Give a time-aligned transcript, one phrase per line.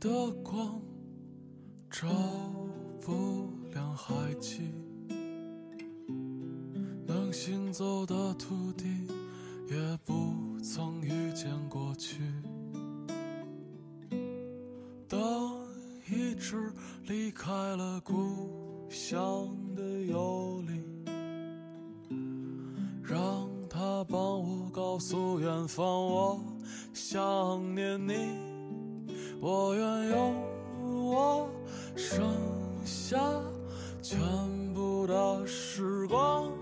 [0.00, 0.08] 的
[0.42, 0.80] 光
[1.90, 2.08] 照
[3.02, 4.62] 不亮海气，
[7.06, 8.86] 能行走的土地
[9.68, 12.22] 也不曾遇见过去。
[15.06, 15.20] 当
[16.10, 16.72] 一只
[17.06, 20.82] 离开了故乡的游离，
[23.02, 26.42] 让它帮我告诉远方，我
[26.94, 28.49] 想念你。
[29.42, 30.34] 我愿用
[31.12, 31.50] 我
[31.96, 32.22] 剩
[32.84, 33.18] 下
[34.02, 34.18] 全
[34.74, 36.52] 部的时光，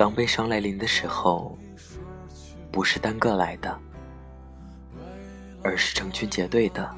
[0.00, 1.58] 当悲伤来临的时候，
[2.72, 3.78] 不是单个来的，
[5.62, 6.90] 而是成群结队的。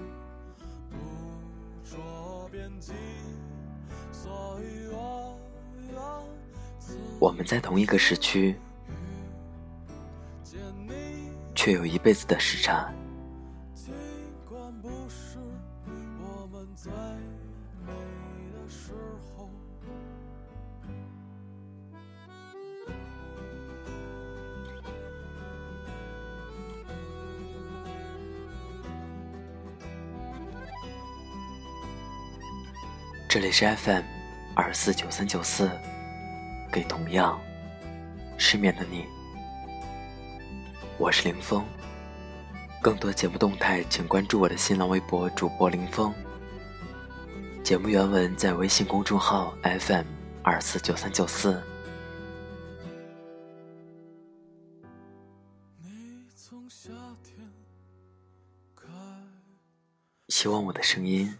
[7.18, 8.54] 我们在同一个时区，
[11.56, 12.88] 却有一辈子的时差。
[33.32, 34.02] 这里是 FM
[34.54, 35.70] 二四九三九四，
[36.70, 37.40] 给同样
[38.36, 39.06] 失眠的你，
[40.98, 41.64] 我是林峰。
[42.82, 46.12] 更多节目动态，请关注我的新浪微博主播林峰。
[47.64, 50.04] 节目原文在微信公众号 FM
[50.42, 51.58] 二四九三九四。
[55.78, 56.90] 你从夏
[57.24, 57.34] 天
[58.76, 58.88] 开
[60.28, 61.34] 希望我的声音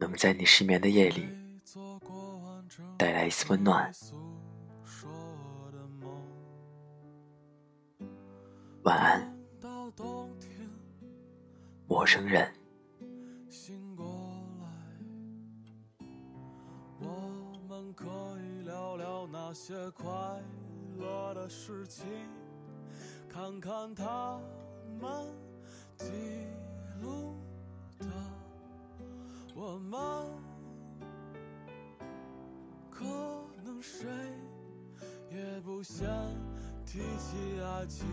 [0.00, 1.28] 能在你失眠的夜里
[1.62, 3.92] 做过完整带来一丝温暖。
[3.92, 4.16] 诉
[4.82, 5.10] 说
[5.70, 6.10] 的梦，
[8.84, 9.30] 晚安，
[9.60, 10.50] 到冬天
[11.86, 12.50] 陌生人。
[13.50, 14.06] 醒过
[14.62, 16.06] 来，
[16.98, 18.06] 我们可
[18.40, 20.10] 以聊聊那些快
[20.96, 22.06] 乐的事情，
[23.28, 24.40] 看看他
[24.98, 25.26] 们
[25.98, 26.06] 记
[27.02, 27.36] 录
[27.98, 28.06] 的
[29.62, 30.00] 我们，
[32.90, 33.04] 可
[33.62, 34.08] 能谁
[35.30, 36.08] 也不想
[36.86, 38.06] 提起爱情。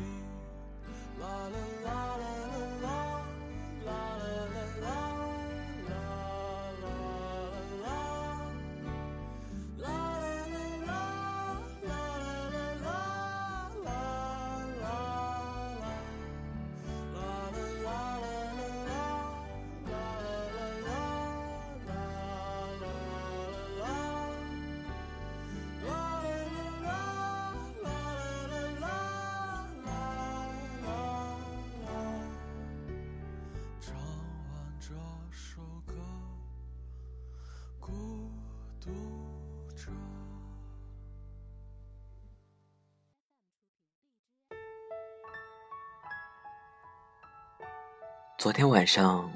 [48.37, 49.31] 昨天晚上，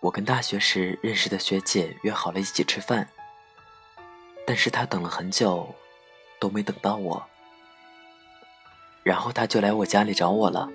[0.00, 3.06] 我跟大学时认识的学姐约好了一起吃饭，
[4.46, 5.74] 但是她等了很久，
[6.40, 7.22] 都没等到我，
[9.02, 10.70] 然后她就来我家里找我了。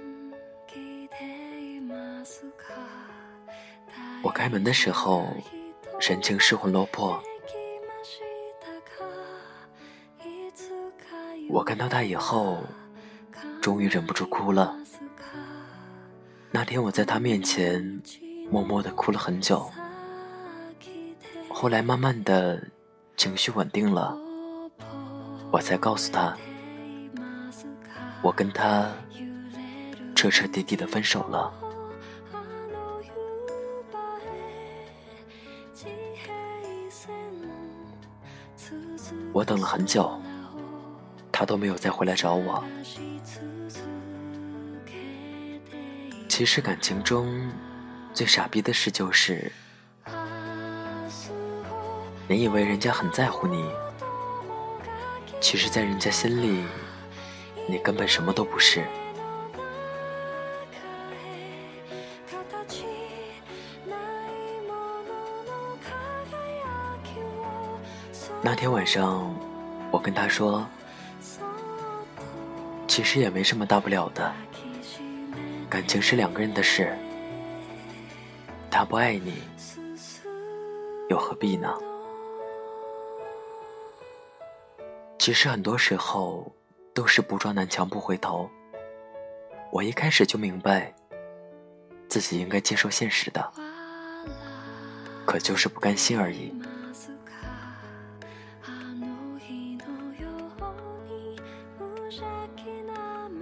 [4.21, 5.27] 我开门的时候，
[5.99, 7.19] 神情失魂落魄。
[11.49, 12.63] 我看到她以后，
[13.59, 14.77] 终于忍不住哭了。
[16.55, 18.01] 那天我在他面前
[18.49, 19.69] 默默的哭了很久，
[21.49, 22.63] 后来慢慢的
[23.17, 24.17] 情绪稳定了，
[25.51, 26.33] 我才告诉他，
[28.21, 28.89] 我跟他
[30.15, 31.53] 彻彻底底的分手了。
[39.33, 40.09] 我等了很久，
[41.33, 42.63] 他都没有再回来找我。
[46.37, 47.49] 其实感情中
[48.13, 49.49] 最傻逼的事就是
[52.27, 53.63] 你以为人家很在乎你
[55.39, 56.65] 其实在人家心里
[57.69, 58.83] 你根本什么都不是。
[68.41, 69.33] 那天晚上
[69.89, 70.67] 我跟他说
[72.89, 74.35] 其实也没什么大不了的
[75.69, 76.95] 感情是两个人的事，
[78.71, 79.43] 他不爱你，
[81.09, 81.73] 又何必呢？
[85.17, 86.49] 其实很多时候
[86.93, 88.49] 都是不撞南墙不回头。
[89.71, 90.93] 我一开始就明白，
[92.07, 93.51] 自己应该接受现实的，
[95.25, 96.53] 可就是不甘心而已。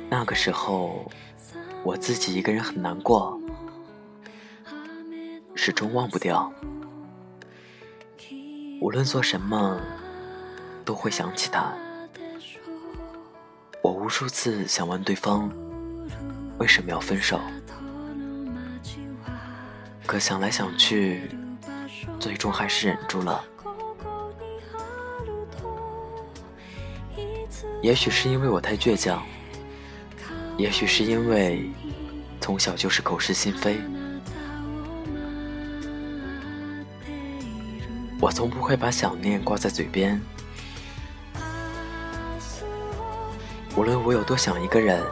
[0.09, 1.11] 那个时候，
[1.83, 3.37] 我自己一个人很难过，
[5.53, 6.51] 始终忘不掉。
[8.79, 9.79] 无论做什么，
[10.85, 11.73] 都会想起他。
[13.81, 15.51] 我无数次想问对方。
[16.59, 17.39] 为什么要分手？
[20.05, 21.29] 可想来想去，
[22.19, 23.43] 最终还是忍住了。
[27.81, 29.21] 也许是因为我太倔强，
[30.57, 31.69] 也许是因为
[32.39, 33.79] 从小就是口是心非。
[38.21, 40.21] 我从不会把想念挂在嘴边，
[43.75, 45.03] 无论我有多想一个人。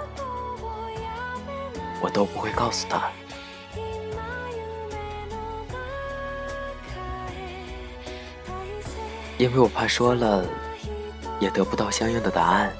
[2.04, 3.12] 我都不会告诉他，
[9.38, 10.44] 因为我怕说了
[11.40, 12.74] 也得不到相应的答案，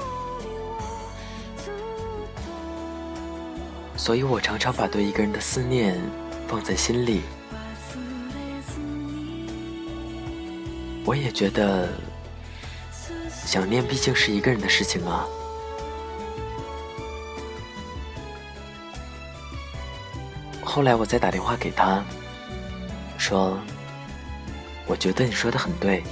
[4.04, 5.96] 所以我常常把对一个人的思念
[6.48, 7.22] 放在心里。
[11.06, 11.88] 我也觉得，
[13.46, 15.28] 想念毕竟是一个人的事情啊。
[20.64, 22.04] 后来我再打电话给他，
[23.20, 23.56] 说
[24.88, 26.04] ：“我觉得你说的很对，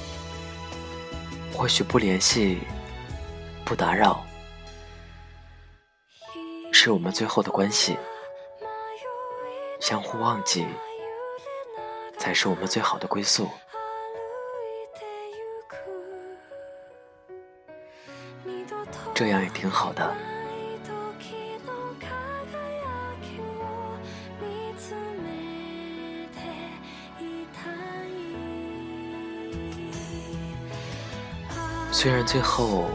[1.51, 2.59] 或许不联系、
[3.65, 4.23] 不打扰，
[6.81, 7.97] 是我们最后的关系。
[9.81, 10.65] 相互忘记，
[12.17, 13.49] 才是我们最好的归宿。
[19.13, 20.15] 这样也挺好的。”
[31.91, 32.85] 虽然最后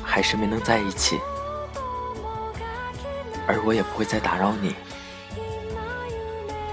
[0.00, 1.18] 还是没能在一起，
[3.50, 4.76] 而我也不会再打扰你，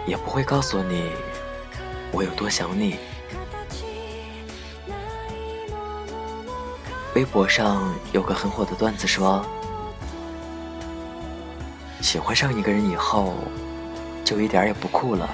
[0.06, 1.10] 也不会告诉你
[2.12, 2.98] 我有多想你。
[7.16, 9.44] 微博上有个很火的段子说，
[12.00, 13.34] 喜欢上一个人以后，
[14.24, 15.28] 就一点也不酷了，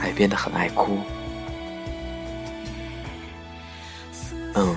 [0.00, 0.96] 还变得很爱哭。
[4.54, 4.74] 嗯。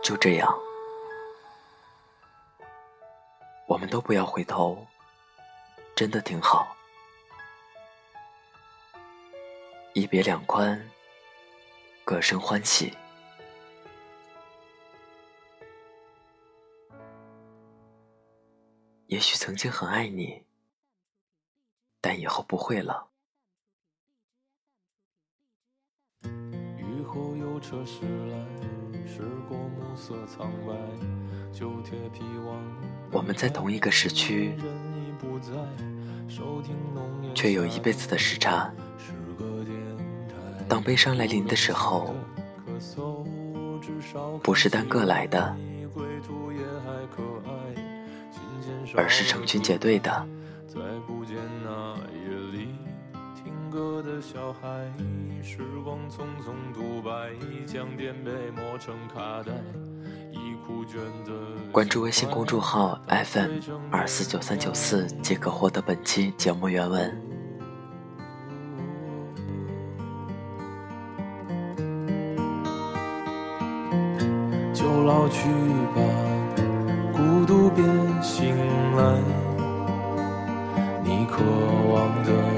[0.00, 0.48] 就这样，
[3.88, 4.86] 都不要回头，
[5.96, 6.76] 真的挺好。
[9.94, 10.80] 一别两宽，
[12.04, 12.96] 各生欢喜。
[19.06, 20.44] 也许曾经很爱你，
[22.00, 23.08] 但以后不会了。
[26.22, 28.67] 雨后有车驶来。
[33.10, 34.54] 我们在同一个时区，
[37.34, 38.70] 却有一辈子的时差。
[40.68, 42.14] 当悲伤来临的时候，
[44.42, 45.56] 不是单个来的，
[48.94, 50.26] 而是成群结队的。
[54.20, 54.68] 小孩，
[55.42, 57.30] 时光匆匆独白，
[57.66, 59.52] 将颠沛磨成卡带。
[61.72, 63.50] 关注微信公众号 FM
[63.90, 67.10] 二四九三九四，即可获得本期节目原文。
[74.74, 75.48] 就老去
[75.94, 76.02] 吧，
[77.12, 77.84] 孤独别
[78.22, 78.54] 醒
[78.96, 79.20] 来，
[81.04, 81.42] 你渴
[81.92, 82.57] 望的。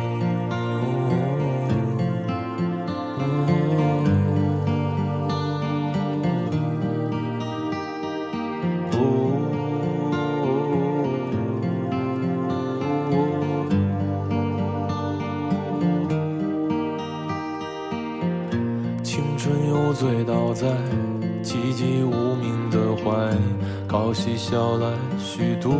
[23.91, 24.87] 靠嬉笑来
[25.19, 25.73] 虚度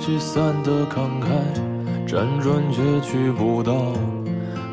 [0.00, 1.28] 聚散的慷慨，
[2.06, 3.92] 辗转却去不到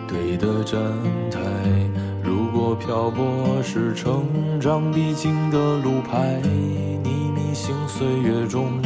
[0.08, 0.80] 对的站
[1.30, 1.42] 台。
[2.24, 4.24] 如果漂泊是成
[4.62, 6.42] 长必经的路牌，
[7.04, 8.82] 你迷信岁月中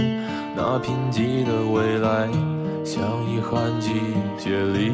[0.55, 2.27] 那贫瘠的未来。
[2.83, 3.91] 像遗憾季
[4.37, 4.93] 节里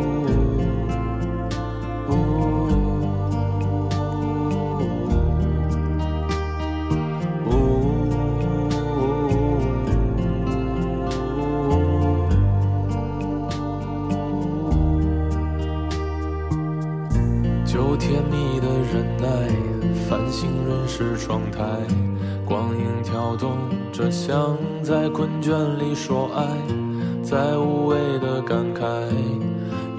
[26.11, 26.45] 说爱，
[27.23, 28.83] 再无谓的感慨，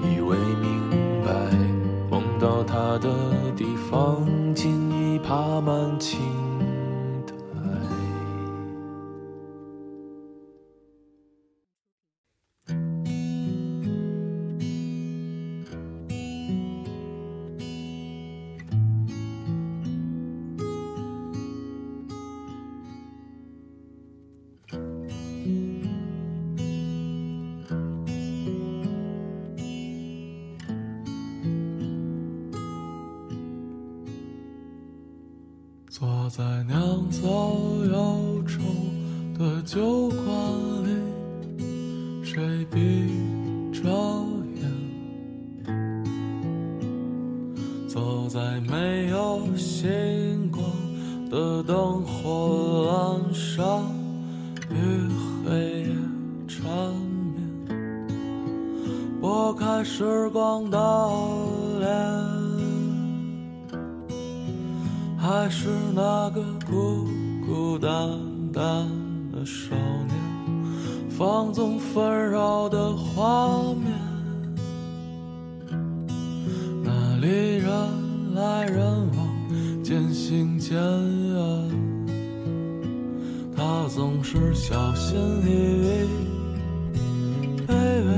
[0.03, 0.91] 以为明
[1.25, 1.33] 白，
[2.07, 3.09] 梦到他的
[3.57, 6.42] 地方，竟已爬满青。
[35.95, 37.21] 坐在酿造
[37.85, 38.63] 忧愁
[39.37, 40.25] 的酒馆
[40.83, 40.89] 里，
[42.23, 43.11] 谁闭
[43.71, 43.87] 着
[44.55, 45.67] 眼？
[47.87, 50.63] 走在没有星光
[51.29, 53.63] 的灯火阑珊，
[54.71, 54.73] 与
[55.45, 55.95] 黑夜
[56.47, 56.65] 缠
[57.67, 57.77] 绵，
[59.21, 60.79] 拨开时光的
[65.43, 67.05] 还是那个孤
[67.45, 67.91] 孤单
[68.53, 68.87] 单
[69.29, 69.75] 的少
[70.07, 70.15] 年，
[71.09, 73.91] 放纵纷扰的画面，
[76.81, 77.69] 那里人
[78.33, 78.85] 来人
[79.17, 81.69] 往，渐行渐远。
[83.53, 85.49] 他总是小心翼
[85.83, 86.07] 翼，
[87.67, 87.73] 卑
[88.05, 88.11] 微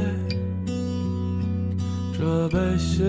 [2.16, 3.02] 这悲喜。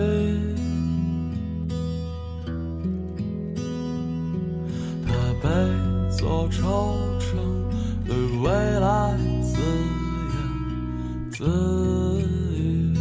[11.38, 11.45] 自
[12.23, 12.95] 语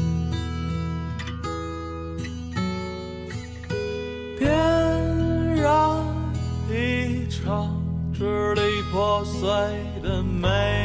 [4.37, 4.45] 别
[5.55, 6.05] 让
[6.69, 7.81] 一场
[8.13, 8.61] 支离
[8.91, 9.49] 破碎
[10.03, 10.84] 的美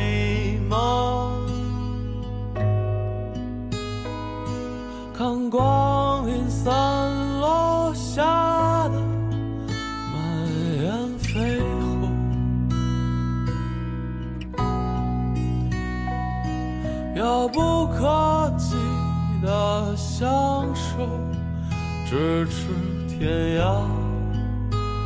[22.11, 22.67] 咫尺
[23.07, 23.87] 天涯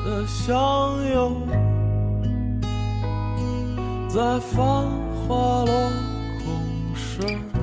[0.07, 0.57] 的相
[1.13, 1.47] 拥，
[4.09, 4.57] 在繁
[5.29, 5.67] 华落
[6.43, 7.54] 空时。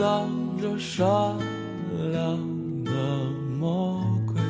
[0.00, 1.04] 当着善
[2.10, 2.38] 良
[2.84, 2.90] 的
[3.58, 4.40] 魔鬼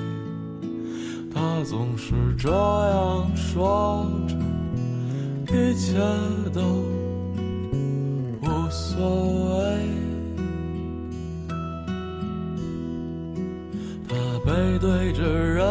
[1.34, 4.36] 他总是这样说着
[5.52, 5.98] 一切
[6.52, 6.60] 都
[8.40, 9.88] 无所谓。
[14.08, 14.14] 他
[14.46, 15.66] 背对着人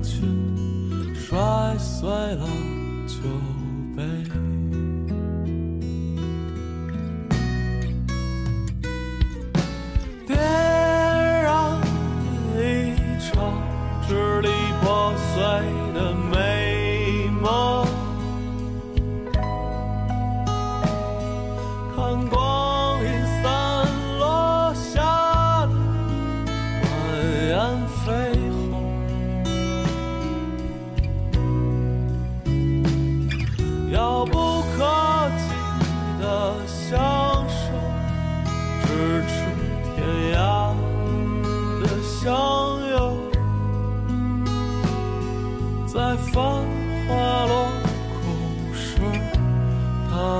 [0.00, 1.36] 群摔
[1.76, 2.46] 碎了
[14.06, 14.48] 支离
[14.82, 15.42] 破碎
[15.94, 16.53] 的美。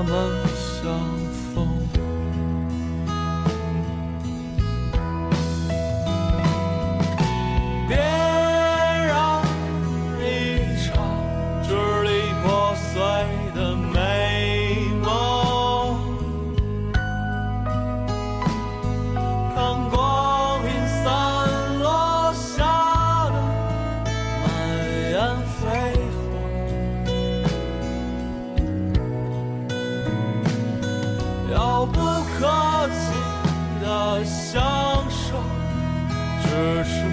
[0.07, 1.24] 梦想
[34.23, 35.37] 享受，
[36.43, 37.04] 只是。